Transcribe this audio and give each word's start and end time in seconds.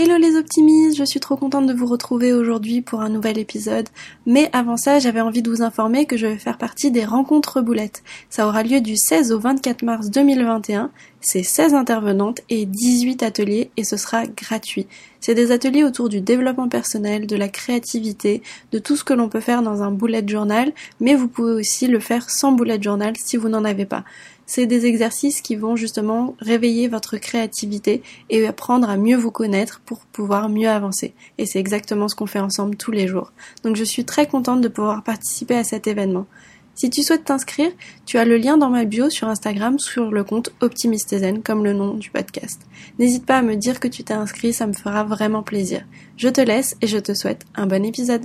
Hello 0.00 0.16
les 0.16 0.36
optimistes, 0.36 0.96
je 0.96 1.02
suis 1.02 1.18
trop 1.18 1.34
contente 1.34 1.66
de 1.66 1.74
vous 1.74 1.86
retrouver 1.86 2.32
aujourd'hui 2.32 2.82
pour 2.82 3.00
un 3.00 3.08
nouvel 3.08 3.36
épisode. 3.36 3.88
Mais 4.26 4.48
avant 4.52 4.76
ça, 4.76 5.00
j'avais 5.00 5.20
envie 5.20 5.42
de 5.42 5.50
vous 5.50 5.60
informer 5.60 6.06
que 6.06 6.16
je 6.16 6.28
vais 6.28 6.38
faire 6.38 6.56
partie 6.56 6.92
des 6.92 7.04
rencontres 7.04 7.62
boulettes. 7.62 8.04
Ça 8.30 8.46
aura 8.46 8.62
lieu 8.62 8.80
du 8.80 8.96
16 8.96 9.32
au 9.32 9.40
24 9.40 9.82
mars 9.82 10.08
2021. 10.10 10.92
C'est 11.20 11.42
16 11.42 11.74
intervenantes 11.74 12.42
et 12.48 12.64
18 12.64 13.24
ateliers 13.24 13.72
et 13.76 13.82
ce 13.82 13.96
sera 13.96 14.24
gratuit. 14.24 14.86
C'est 15.18 15.34
des 15.34 15.50
ateliers 15.50 15.82
autour 15.82 16.08
du 16.08 16.20
développement 16.20 16.68
personnel, 16.68 17.26
de 17.26 17.34
la 17.34 17.48
créativité, 17.48 18.40
de 18.70 18.78
tout 18.78 18.94
ce 18.94 19.02
que 19.02 19.14
l'on 19.14 19.28
peut 19.28 19.40
faire 19.40 19.62
dans 19.62 19.82
un 19.82 19.90
bullet 19.90 20.22
journal, 20.24 20.72
mais 21.00 21.16
vous 21.16 21.26
pouvez 21.26 21.54
aussi 21.54 21.88
le 21.88 21.98
faire 21.98 22.30
sans 22.30 22.52
bullet 22.52 22.80
journal 22.80 23.14
si 23.16 23.36
vous 23.36 23.48
n'en 23.48 23.64
avez 23.64 23.84
pas 23.84 24.04
c'est 24.48 24.66
des 24.66 24.86
exercices 24.86 25.42
qui 25.42 25.54
vont 25.56 25.76
justement 25.76 26.34
réveiller 26.40 26.88
votre 26.88 27.18
créativité 27.18 28.02
et 28.30 28.46
apprendre 28.46 28.88
à 28.88 28.96
mieux 28.96 29.16
vous 29.16 29.30
connaître 29.30 29.80
pour 29.84 30.00
pouvoir 30.06 30.48
mieux 30.48 30.70
avancer. 30.70 31.14
Et 31.36 31.44
c'est 31.44 31.60
exactement 31.60 32.08
ce 32.08 32.16
qu'on 32.16 32.26
fait 32.26 32.40
ensemble 32.40 32.76
tous 32.76 32.90
les 32.90 33.06
jours. 33.06 33.32
Donc 33.62 33.76
je 33.76 33.84
suis 33.84 34.06
très 34.06 34.26
contente 34.26 34.62
de 34.62 34.68
pouvoir 34.68 35.04
participer 35.04 35.54
à 35.54 35.64
cet 35.64 35.86
événement. 35.86 36.26
Si 36.74 36.88
tu 36.88 37.02
souhaites 37.02 37.24
t'inscrire, 37.24 37.72
tu 38.06 38.18
as 38.18 38.24
le 38.24 38.38
lien 38.38 38.56
dans 38.56 38.70
ma 38.70 38.84
bio 38.84 39.10
sur 39.10 39.28
Instagram 39.28 39.78
sur 39.78 40.10
le 40.10 40.24
compte 40.24 40.50
Optimistezen 40.60 41.42
comme 41.42 41.64
le 41.64 41.74
nom 41.74 41.94
du 41.94 42.10
podcast. 42.10 42.62
N'hésite 42.98 43.26
pas 43.26 43.38
à 43.38 43.42
me 43.42 43.56
dire 43.56 43.80
que 43.80 43.88
tu 43.88 44.02
t'es 44.02 44.14
inscrit, 44.14 44.54
ça 44.54 44.66
me 44.66 44.72
fera 44.72 45.04
vraiment 45.04 45.42
plaisir. 45.42 45.84
Je 46.16 46.28
te 46.28 46.40
laisse 46.40 46.74
et 46.80 46.86
je 46.86 46.98
te 46.98 47.12
souhaite 47.12 47.44
un 47.54 47.66
bon 47.66 47.84
épisode. 47.84 48.24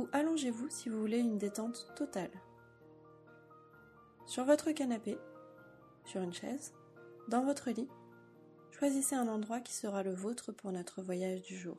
ou 0.00 0.08
allongez-vous 0.12 0.70
si 0.70 0.88
vous 0.88 0.98
voulez 0.98 1.18
une 1.18 1.36
détente 1.36 1.92
totale. 1.94 2.30
Sur 4.24 4.46
votre 4.46 4.72
canapé, 4.72 5.18
sur 6.06 6.22
une 6.22 6.32
chaise, 6.32 6.72
dans 7.28 7.44
votre 7.44 7.68
lit, 7.68 7.88
choisissez 8.70 9.14
un 9.14 9.28
endroit 9.28 9.60
qui 9.60 9.74
sera 9.74 10.02
le 10.02 10.14
vôtre 10.14 10.52
pour 10.52 10.72
notre 10.72 11.02
voyage 11.02 11.42
du 11.42 11.54
jour. 11.54 11.76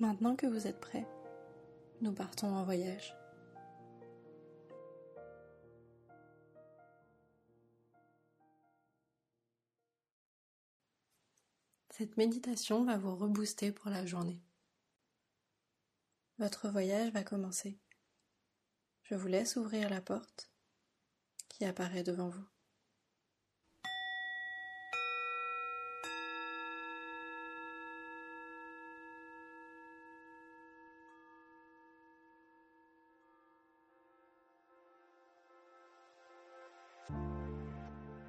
Maintenant 0.00 0.34
que 0.34 0.48
vous 0.48 0.66
êtes 0.66 0.80
prêts, 0.80 1.06
nous 2.00 2.12
partons 2.12 2.48
en 2.48 2.64
voyage. 2.64 3.16
Cette 11.90 12.16
méditation 12.16 12.84
va 12.84 12.96
vous 12.96 13.14
rebooster 13.14 13.70
pour 13.70 13.88
la 13.88 14.04
journée. 14.06 14.42
Votre 16.38 16.68
voyage 16.68 17.12
va 17.12 17.22
commencer. 17.22 17.78
Je 19.04 19.14
vous 19.14 19.28
laisse 19.28 19.56
ouvrir 19.56 19.90
la 19.90 20.00
porte 20.00 20.50
qui 21.48 21.64
apparaît 21.64 22.02
devant 22.02 22.30
vous. 22.30 22.44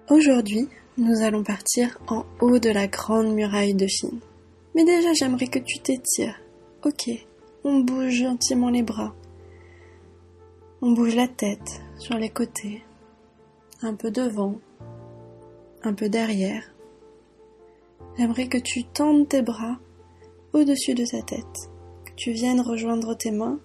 Aujourd'hui, 0.09 0.68
nous 0.97 1.24
allons 1.24 1.44
partir 1.44 1.97
en 2.08 2.25
haut 2.41 2.59
de 2.59 2.70
la 2.70 2.88
grande 2.88 3.34
muraille 3.34 3.74
de 3.74 3.88
Chine. 3.88 4.20
Mais 4.75 4.84
déjà, 4.84 5.14
j'aimerais 5.14 5.47
que 5.47 5.59
tu 5.59 5.80
t'étires. 5.80 6.40
Ok, 6.84 7.09
on 7.66 7.79
bouge 7.79 8.12
gentiment 8.12 8.69
les 8.69 8.84
bras. 8.84 9.13
On 10.81 10.91
bouge 10.91 11.16
la 11.16 11.29
tête 11.29 11.81
sur 11.97 12.18
les 12.18 12.29
côtés, 12.29 12.84
un 13.81 13.96
peu 13.96 14.12
devant, 14.12 14.56
un 15.84 15.94
peu 15.94 16.09
derrière. 16.09 16.63
J'aimerais 18.18 18.47
que 18.47 18.57
tu 18.57 18.84
tendes 18.84 19.29
tes 19.29 19.41
bras 19.41 19.78
au-dessus 20.52 20.94
de 20.94 21.06
ta 21.06 21.22
tête, 21.22 21.69
que 22.06 22.12
tu 22.18 22.31
viennes 22.31 22.59
rejoindre 22.59 23.16
tes 23.16 23.31
mains 23.31 23.59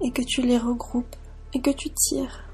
et 0.00 0.12
que 0.12 0.22
tu 0.22 0.42
les 0.42 0.58
regroupes 0.58 1.16
et 1.52 1.60
que 1.60 1.70
tu 1.70 1.90
tires. 1.90 2.44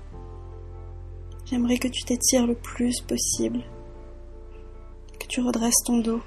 J'aimerais 1.44 1.78
que 1.78 1.88
tu 1.88 2.02
t'étires 2.04 2.46
le 2.46 2.54
plus 2.54 3.02
possible, 3.02 3.60
que 5.20 5.26
tu 5.26 5.42
redresses 5.42 5.84
ton 5.84 5.98
dos, 5.98 6.22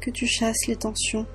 que 0.00 0.10
tu 0.10 0.26
chasses 0.26 0.66
les 0.68 0.76
tensions. 0.76 1.26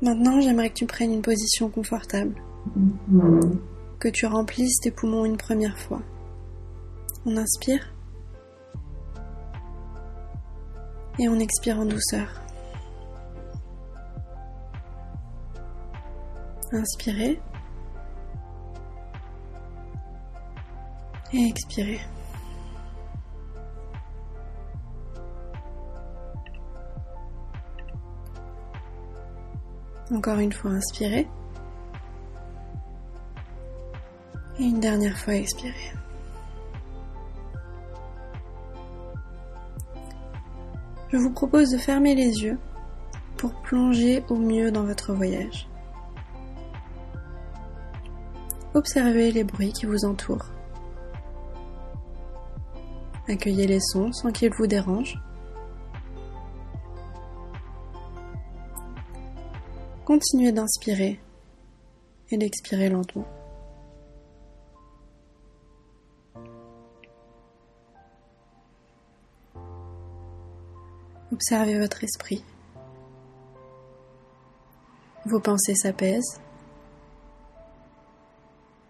Maintenant, 0.00 0.40
j'aimerais 0.40 0.70
que 0.70 0.74
tu 0.74 0.86
prennes 0.86 1.12
une 1.12 1.22
position 1.22 1.68
confortable. 1.68 2.34
Que 3.98 4.08
tu 4.08 4.26
remplisses 4.26 4.78
tes 4.80 4.92
poumons 4.92 5.24
une 5.24 5.36
première 5.36 5.76
fois. 5.76 6.00
On 7.26 7.36
inspire. 7.36 7.92
Et 11.18 11.28
on 11.28 11.38
expire 11.40 11.80
en 11.80 11.84
douceur. 11.84 12.28
Inspirez. 16.70 17.40
Et 21.32 21.48
expirez. 21.48 22.00
Encore 30.10 30.38
une 30.38 30.52
fois, 30.52 30.70
inspirez. 30.70 31.28
Et 34.58 34.64
une 34.64 34.80
dernière 34.80 35.18
fois, 35.18 35.34
expirez. 35.34 35.92
Je 41.10 41.16
vous 41.16 41.30
propose 41.30 41.70
de 41.70 41.78
fermer 41.78 42.14
les 42.14 42.42
yeux 42.42 42.58
pour 43.36 43.52
plonger 43.62 44.24
au 44.28 44.36
mieux 44.36 44.70
dans 44.70 44.84
votre 44.84 45.12
voyage. 45.12 45.68
Observez 48.74 49.32
les 49.32 49.44
bruits 49.44 49.72
qui 49.72 49.86
vous 49.86 50.04
entourent. 50.04 50.50
Accueillez 53.28 53.66
les 53.66 53.80
sons 53.80 54.12
sans 54.12 54.32
qu'ils 54.32 54.52
vous 54.54 54.66
dérangent. 54.66 55.20
Continuez 60.08 60.52
d'inspirer 60.52 61.20
et 62.30 62.38
d'expirer 62.38 62.88
lentement. 62.88 63.26
Observez 71.30 71.78
votre 71.78 72.02
esprit. 72.04 72.42
Vos 75.26 75.40
pensées 75.40 75.74
s'apaisent. 75.74 76.40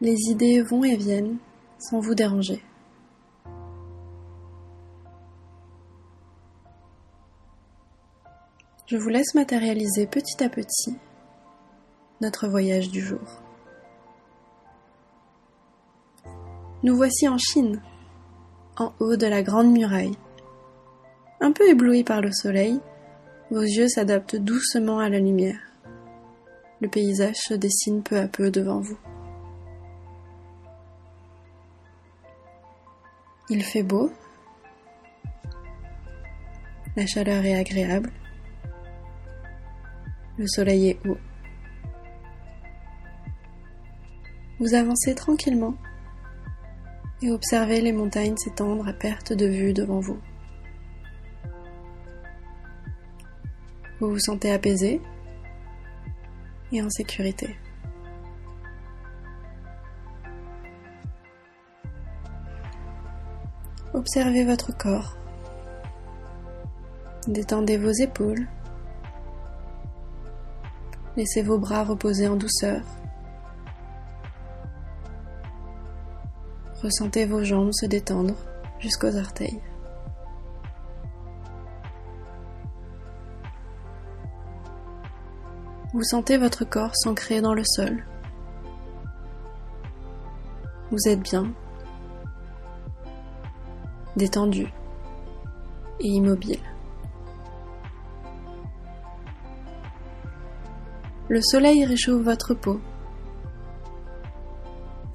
Les 0.01 0.15
idées 0.31 0.63
vont 0.63 0.85
et 0.85 0.95
viennent 0.95 1.39
sans 1.81 1.99
vous 1.99 2.15
déranger. 2.15 2.63
Je 8.87 8.97
vous 8.97 9.09
laisse 9.09 9.35
matérialiser 9.35 10.07
petit 10.07 10.45
à 10.45 10.49
petit 10.49 10.97
notre 12.21 12.49
voyage 12.49 12.91
du 12.91 13.01
jour. 13.01 13.21
Nous 16.83 16.97
voici 16.97 17.29
en 17.29 17.39
Chine, 17.39 17.81
en 18.77 18.93
haut 19.01 19.17
de 19.17 19.27
la 19.27 19.43
grande 19.43 19.73
muraille. 19.73 20.17
Un 21.41 21.53
peu 21.53 21.69
ébloui 21.69 22.05
par 22.05 22.21
le 22.21 22.33
soleil, 22.33 22.81
vos 23.51 23.63
yeux 23.63 23.89
s'adaptent 23.89 24.37
doucement 24.37 24.99
à 24.99 25.09
la 25.09 25.19
lumière. 25.19 25.61
Le 26.81 26.89
paysage 26.89 27.37
se 27.37 27.55
dessine 27.55 28.03
peu 28.03 28.19
à 28.19 28.29
peu 28.29 28.51
devant 28.51 28.81
vous. 28.81 28.99
Il 33.51 33.63
fait 33.63 33.83
beau, 33.83 34.11
la 36.97 37.07
chaleur 37.07 37.45
est 37.45 37.55
agréable, 37.55 38.11
Le 40.37 40.47
soleil 40.47 40.91
est 40.91 41.07
haut. 41.07 41.17
Vous 44.61 44.75
avancez 44.75 45.15
tranquillement 45.15 45.75
et 47.23 47.31
observez 47.31 47.81
les 47.81 47.93
montagnes 47.93 48.37
s'étendre 48.37 48.89
à 48.89 48.93
perte 48.93 49.33
de 49.33 49.47
vue 49.47 49.73
devant 49.73 50.01
vous. 50.01 50.19
Vous 54.01 54.11
vous 54.11 54.19
sentez 54.19 54.53
apaisé 54.53 55.01
et 56.73 56.83
en 56.83 56.91
sécurité. 56.91 57.57
Observez 63.95 64.45
votre 64.45 64.77
corps. 64.77 65.17
Détendez 67.27 67.77
vos 67.77 67.91
épaules. 67.91 68.47
Laissez 71.17 71.43
vos 71.43 71.59
bras 71.59 71.85
reposer 71.85 72.29
en 72.29 72.37
douceur. 72.37 72.83
Ressentez 76.83 77.27
vos 77.27 77.43
jambes 77.43 77.73
se 77.73 77.87
détendre 77.87 78.35
jusqu'aux 78.79 79.17
orteils. 79.17 79.61
Vous 85.93 86.05
sentez 86.05 86.37
votre 86.37 86.65
corps 86.65 86.95
s'ancrer 86.95 87.41
dans 87.41 87.55
le 87.55 87.65
sol. 87.65 88.05
Vous 90.91 91.09
êtes 91.09 91.21
bien, 91.21 91.53
détendu 94.17 94.73
et 96.01 96.07
immobile. 96.07 96.61
Le 101.29 101.43
soleil 101.43 101.85
réchauffe 101.85 102.23
votre 102.23 102.55
peau. 102.55 102.81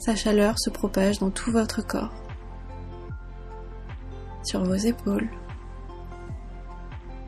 Sa 0.06 0.18
chaleur 0.18 0.60
se 0.60 0.70
propage 0.70 1.20
dans 1.20 1.32
tout 1.32 1.50
votre 1.50 1.82
corps, 1.82 2.12
sur 4.44 4.62
vos 4.62 4.76
épaules, 4.76 5.30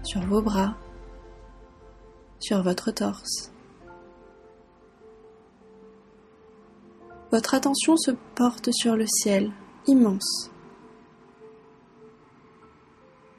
sur 0.03 0.19
vos 0.25 0.41
bras, 0.41 0.75
sur 2.41 2.61
votre 2.63 2.91
torse. 2.91 3.53
Votre 7.31 7.53
attention 7.53 7.95
se 7.95 8.11
porte 8.35 8.69
sur 8.73 8.97
le 8.97 9.05
ciel 9.07 9.53
immense, 9.87 10.51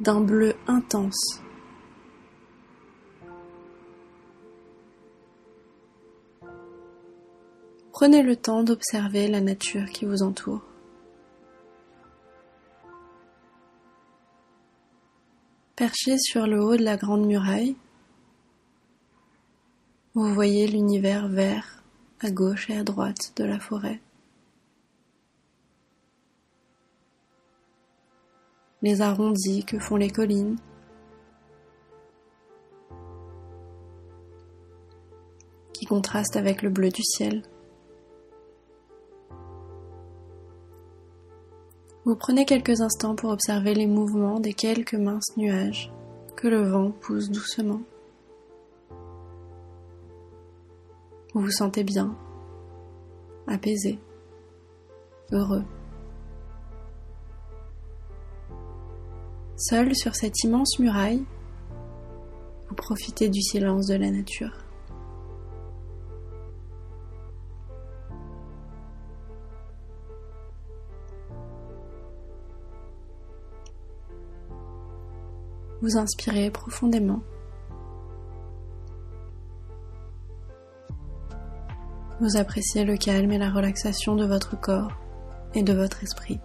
d'un 0.01 0.23
bleu 0.23 0.55
intense. 0.67 1.43
Prenez 7.99 8.23
le 8.23 8.37
temps 8.37 8.63
d'observer 8.63 9.27
la 9.27 9.41
nature 9.41 9.87
qui 9.87 10.05
vous 10.05 10.23
entoure. 10.23 10.61
Perché 15.77 16.19
sur 16.19 16.47
le 16.47 16.63
haut 16.63 16.77
de 16.77 16.85
la 16.85 16.99
grande 16.99 17.25
muraille, 17.25 17.75
vous 20.13 20.35
voyez 20.35 20.67
l'univers 20.67 21.27
vert 21.29 21.83
à 22.21 22.31
gauche 22.31 22.69
et 22.69 22.77
à 22.77 22.85
droite 22.85 23.33
de 23.37 23.45
la 23.45 23.59
forêt. 23.59 24.03
Les 28.83 29.01
arrondis 29.01 29.65
que 29.65 29.79
font 29.79 29.97
les 29.97 30.11
collines. 30.11 30.59
qui 35.73 35.85
contrastent 35.85 36.37
avec 36.37 36.63
le 36.63 36.71
bleu 36.71 36.89
du 36.89 37.03
ciel. 37.03 37.43
Vous 42.07 42.15
prenez 42.15 42.45
quelques 42.45 42.83
instants 42.83 43.17
pour 43.17 43.31
observer 43.31 43.75
les 43.75 43.89
mouvements 43.89 44.39
des 44.39 44.55
quelques 44.55 44.95
minces 44.95 45.37
nuages 45.37 45.93
que 46.37 46.47
le 46.47 46.63
vent 46.63 46.93
pousse 46.93 47.31
doucement. 47.31 47.81
Vous 51.35 51.41
vous 51.41 51.51
sentez 51.51 51.83
bien, 51.83 52.17
apaisé, 53.49 53.99
heureux. 55.33 55.65
Seul 59.57 59.93
sur 59.97 60.15
cette 60.15 60.45
immense 60.45 60.79
muraille, 60.79 61.25
vous 62.69 62.77
profitez 62.77 63.29
du 63.29 63.43
silence 63.43 63.89
de 63.89 63.97
la 63.97 64.13
nature. 64.13 64.66
Vous 75.87 75.99
inspirez 75.99 76.51
profondément. 76.51 77.21
Vous 82.21 82.37
appréciez 82.37 82.85
le 82.85 82.97
calme 82.97 83.31
et 83.31 83.39
la 83.39 83.51
relaxation 83.51 84.17
de 84.17 84.27
votre 84.27 84.61
corps 84.61 84.91
et 85.55 85.63
de 85.63 85.73
votre 85.73 86.03
esprit. 86.03 86.41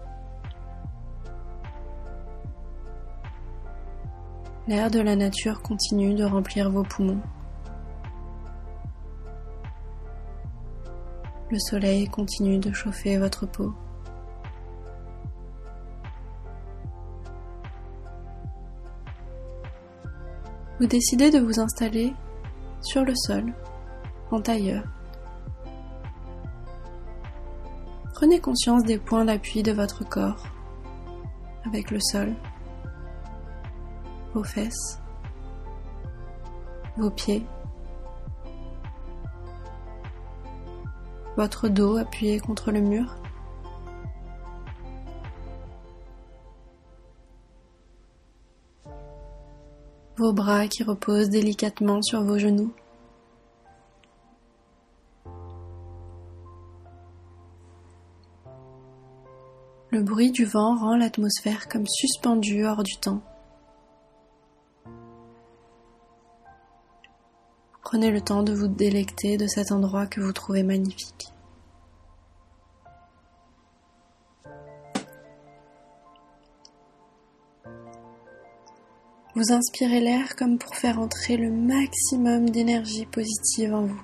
L'air 4.68 4.92
de 4.92 5.00
la 5.00 5.16
nature 5.16 5.64
continue 5.64 6.14
de 6.14 6.24
remplir 6.24 6.70
vos 6.70 6.84
poumons. 6.84 7.22
Le 11.50 11.58
soleil 11.58 12.08
continue 12.10 12.60
de 12.60 12.72
chauffer 12.72 13.18
votre 13.18 13.48
peau. 13.48 13.74
Vous 20.82 20.88
décidez 20.88 21.30
de 21.30 21.38
vous 21.38 21.60
installer 21.60 22.12
sur 22.82 23.06
le 23.06 23.14
sol, 23.14 23.54
en 24.32 24.42
tailleur. 24.42 24.84
Prenez 28.16 28.40
conscience 28.40 28.82
des 28.82 28.98
points 28.98 29.26
d'appui 29.26 29.62
de 29.62 29.74
votre 29.74 30.04
corps 30.04 30.44
avec 31.66 31.92
le 31.92 32.00
sol, 32.00 32.34
vos 34.34 34.44
fesses, 34.44 35.00
vos 36.98 37.12
pieds, 37.12 37.46
votre 41.38 41.70
dos 41.70 41.98
appuyé 41.98 42.40
contre 42.40 42.72
le 42.72 42.82
mur. 42.82 43.21
Vos 50.22 50.34
bras 50.34 50.68
qui 50.68 50.84
reposent 50.84 51.30
délicatement 51.30 52.00
sur 52.04 52.24
vos 52.24 52.38
genoux. 52.38 52.72
Le 59.90 60.04
bruit 60.04 60.32
du 60.32 60.46
vent 60.46 60.78
rend 60.78 60.96
l'atmosphère 60.96 61.68
comme 61.68 61.88
suspendue 61.88 62.66
hors 62.66 62.84
du 62.84 62.96
temps. 62.98 63.24
Prenez 67.82 68.12
le 68.12 68.22
temps 68.22 68.44
de 68.44 68.54
vous 68.54 68.68
délecter 68.68 69.38
de 69.38 69.48
cet 69.48 69.72
endroit 69.72 70.06
que 70.06 70.22
vous 70.22 70.34
trouvez 70.34 70.62
magnifique. 70.62 71.34
Vous 79.34 79.54
inspirez 79.54 80.02
l'air 80.02 80.36
comme 80.36 80.58
pour 80.58 80.76
faire 80.76 81.00
entrer 81.00 81.38
le 81.38 81.50
maximum 81.50 82.50
d'énergie 82.50 83.06
positive 83.06 83.74
en 83.74 83.86
vous. 83.86 84.02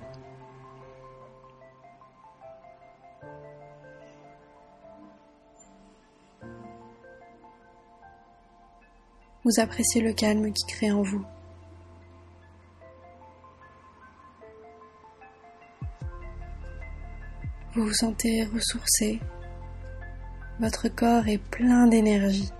Vous 9.44 9.60
appréciez 9.60 10.00
le 10.00 10.14
calme 10.14 10.50
qui 10.50 10.64
crée 10.66 10.92
en 10.92 11.02
vous. 11.02 11.24
Vous 17.74 17.84
vous 17.84 17.92
sentez 17.92 18.44
ressourcé. 18.44 19.20
Votre 20.58 20.88
corps 20.88 21.28
est 21.28 21.38
plein 21.38 21.86
d'énergie. 21.86 22.50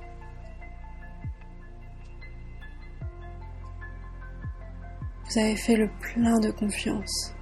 Vous 5.39 5.45
avez 5.45 5.57
fait 5.57 5.77
le 5.77 5.89
plein 6.01 6.41
de 6.41 6.51
confiance. 6.51 7.33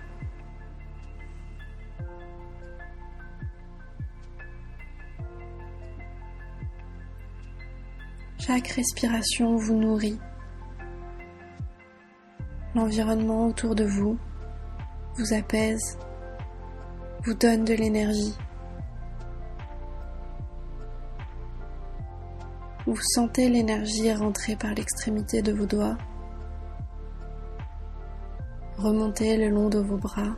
Chaque 8.39 8.69
respiration 8.69 9.57
vous 9.57 9.77
nourrit. 9.77 10.19
L'environnement 12.75 13.47
autour 13.47 13.75
de 13.75 13.85
vous 13.85 14.19
vous 15.15 15.33
apaise, 15.33 15.99
vous 17.25 17.33
donne 17.33 17.65
de 17.65 17.73
l'énergie. 17.73 18.37
Vous 22.87 23.01
sentez 23.15 23.49
l'énergie 23.49 24.13
rentrer 24.13 24.55
par 24.55 24.75
l'extrémité 24.75 25.41
de 25.41 25.53
vos 25.53 25.65
doigts, 25.65 25.97
remonter 28.77 29.37
le 29.37 29.49
long 29.49 29.69
de 29.69 29.79
vos 29.79 29.97
bras, 29.97 30.37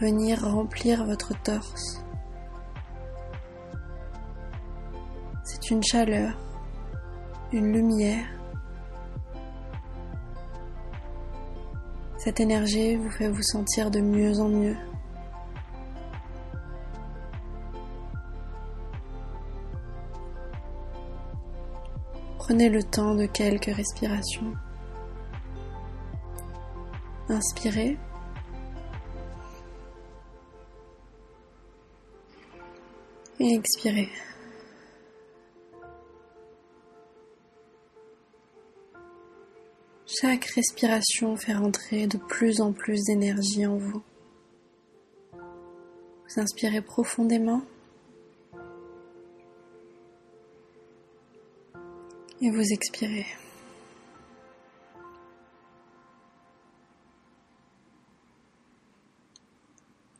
venir 0.00 0.42
remplir 0.42 1.04
votre 1.04 1.32
torse. 1.42 2.04
C'est 5.44 5.70
une 5.70 5.82
chaleur, 5.82 6.36
une 7.52 7.72
lumière 7.72 8.26
Cette 12.22 12.38
énergie 12.38 12.96
vous 12.96 13.10
fait 13.10 13.30
vous 13.30 13.42
sentir 13.42 13.90
de 13.90 14.00
mieux 14.00 14.40
en 14.40 14.50
mieux. 14.50 14.76
Prenez 22.50 22.68
le 22.68 22.82
temps 22.82 23.14
de 23.14 23.26
quelques 23.26 23.72
respirations. 23.72 24.52
Inspirez. 27.28 27.96
Et 33.38 33.54
expirez. 33.54 34.08
Chaque 40.04 40.46
respiration 40.46 41.36
fait 41.36 41.54
rentrer 41.54 42.08
de 42.08 42.18
plus 42.18 42.60
en 42.60 42.72
plus 42.72 43.00
d'énergie 43.04 43.64
en 43.64 43.76
vous. 43.76 44.02
Vous 45.34 46.40
inspirez 46.40 46.80
profondément 46.80 47.62
et 52.40 52.50
vous 52.50 52.72
expirez. 52.72 53.26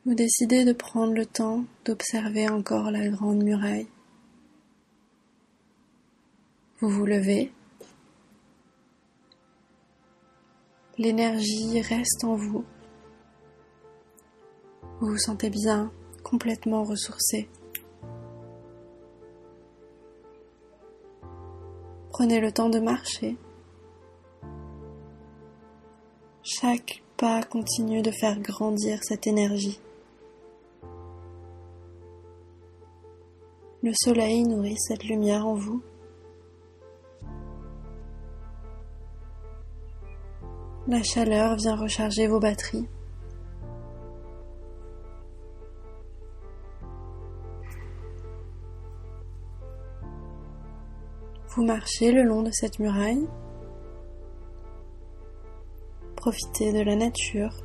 Vous 0.05 0.15
décidez 0.15 0.65
de 0.65 0.73
prendre 0.73 1.13
le 1.13 1.25
temps 1.25 1.63
d'observer 1.85 2.49
encore 2.49 2.89
la 2.91 3.07
grande 3.09 3.43
muraille. 3.43 3.87
Vous 6.79 6.89
vous 6.89 7.05
levez 7.05 7.51
L'énergie 10.97 11.81
reste 11.81 12.23
en 12.23 12.35
vous. 12.35 12.65
Vous 14.99 15.07
vous 15.07 15.17
sentez 15.17 15.49
bien, 15.49 15.91
complètement 16.23 16.83
ressourcé. 16.83 17.47
Prenez 22.11 22.41
le 22.41 22.51
temps 22.51 22.69
de 22.69 22.79
marcher. 22.79 23.37
Chaque 26.43 27.01
pas 27.15 27.41
continue 27.41 28.01
de 28.01 28.11
faire 28.11 28.39
grandir 28.39 28.99
cette 29.01 29.27
énergie. 29.27 29.79
Le 33.81 33.93
soleil 33.95 34.43
nourrit 34.43 34.77
cette 34.77 35.05
lumière 35.05 35.47
en 35.47 35.55
vous. 35.55 35.81
La 40.87 41.01
chaleur 41.03 41.55
vient 41.55 41.77
recharger 41.77 42.27
vos 42.27 42.39
batteries. 42.39 42.89
Vous 51.51 51.65
marchez 51.65 52.11
le 52.11 52.23
long 52.23 52.43
de 52.43 52.51
cette 52.51 52.79
muraille. 52.79 53.27
Profitez 56.15 56.71
de 56.71 56.81
la 56.81 56.95
nature, 56.95 57.55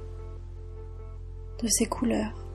de 1.62 1.68
ses 1.68 1.86
couleurs. 1.86 2.46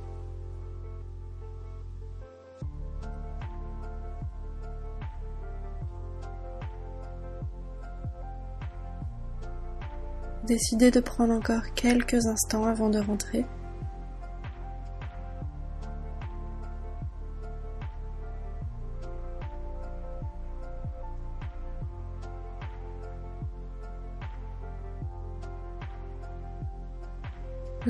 décidez 10.51 10.91
de 10.91 10.99
prendre 10.99 11.33
encore 11.33 11.73
quelques 11.75 12.25
instants 12.25 12.65
avant 12.65 12.89
de 12.89 12.99
rentrer. 12.99 13.45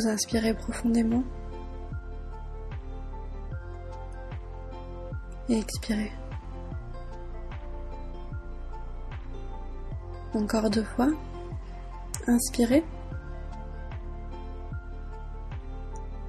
Vous 0.02 0.08
inspirez 0.08 0.56
profondément 0.56 1.24
et 5.48 5.60
expirez. 5.60 6.12
Encore 10.34 10.72
deux 10.72 10.84
fois. 10.84 11.10
Inspirez. 12.26 12.84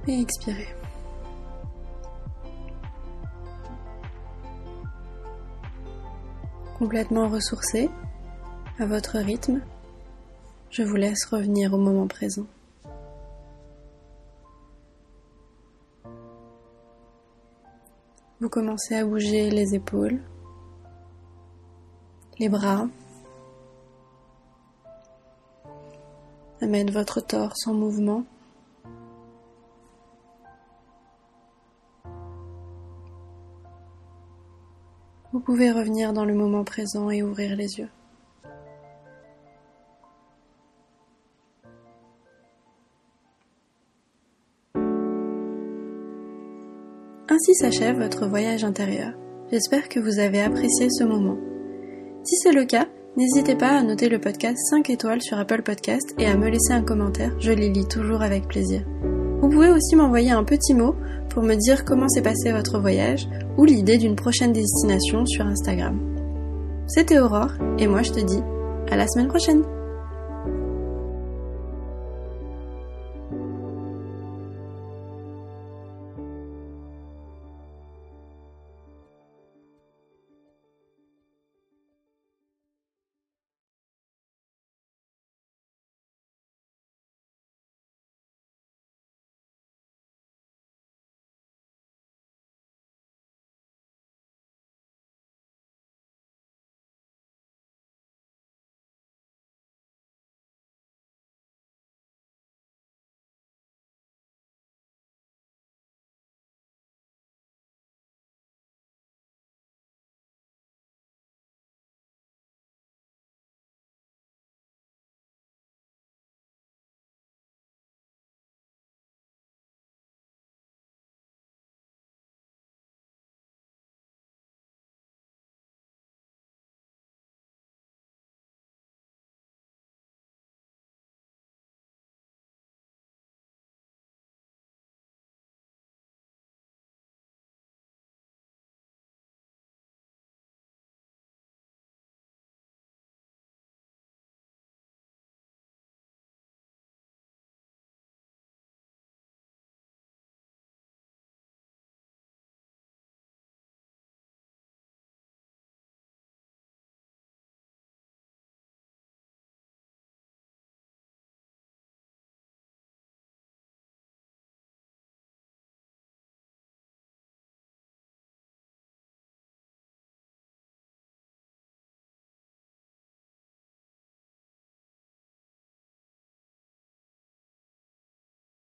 Et 0.07 0.21
expirez. 0.21 0.67
Complètement 6.77 7.27
ressourcé, 7.27 7.89
à 8.77 8.85
votre 8.85 9.17
rythme, 9.17 9.61
je 10.69 10.83
vous 10.83 10.95
laisse 10.95 11.25
revenir 11.25 11.73
au 11.73 11.77
moment 11.77 12.07
présent. 12.07 12.45
Commencez 18.53 18.93
à 18.93 19.03
bouger 19.03 19.49
les 19.49 19.73
épaules, 19.73 20.21
les 22.37 22.49
bras, 22.49 22.87
Amène 26.61 26.91
votre 26.91 27.19
torse 27.19 27.65
en 27.65 27.73
mouvement. 27.73 28.23
Vous 35.31 35.39
pouvez 35.39 35.71
revenir 35.71 36.13
dans 36.13 36.23
le 36.23 36.35
moment 36.35 36.63
présent 36.63 37.09
et 37.09 37.23
ouvrir 37.23 37.55
les 37.55 37.79
yeux. 37.79 37.89
Ainsi 47.43 47.55
s'achève 47.55 48.01
votre 48.01 48.25
voyage 48.25 48.63
intérieur. 48.63 49.11
J'espère 49.51 49.89
que 49.89 49.99
vous 49.99 50.19
avez 50.19 50.39
apprécié 50.39 50.87
ce 50.89 51.03
moment. 51.03 51.35
Si 52.23 52.37
c'est 52.37 52.53
le 52.53 52.63
cas, 52.63 52.87
N'hésitez 53.17 53.53
pas 53.53 53.77
à 53.77 53.83
noter 53.83 54.07
le 54.09 54.17
podcast 54.17 54.57
5 54.71 54.89
étoiles 54.89 55.21
sur 55.21 55.37
Apple 55.37 55.61
Podcast 55.61 56.15
et 56.17 56.25
à 56.25 56.35
me 56.35 56.49
laisser 56.49 56.71
un 56.71 56.81
commentaire, 56.81 57.35
je 57.39 57.51
les 57.51 57.69
lis 57.69 57.87
toujours 57.87 58.23
avec 58.23 58.47
plaisir. 58.47 58.81
Vous 59.41 59.49
pouvez 59.49 59.69
aussi 59.69 59.95
m'envoyer 59.95 60.31
un 60.31 60.43
petit 60.43 60.73
mot 60.73 60.95
pour 61.29 61.43
me 61.43 61.53
dire 61.53 61.85
comment 61.85 62.07
s'est 62.07 62.23
passé 62.23 62.51
votre 62.51 62.79
voyage 62.79 63.27
ou 63.57 63.65
l'idée 63.65 63.97
d'une 63.97 64.15
prochaine 64.15 64.51
destination 64.51 65.27
sur 65.27 65.45
Instagram. 65.45 65.99
C'était 66.87 67.19
Aurore 67.19 67.51
et 67.77 67.85
moi 67.85 68.01
je 68.01 68.13
te 68.13 68.19
dis 68.21 68.41
à 68.89 68.95
la 68.95 69.07
semaine 69.07 69.27
prochaine 69.27 69.63